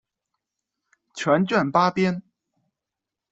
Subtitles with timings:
[1.13, 2.23] 全卷八编。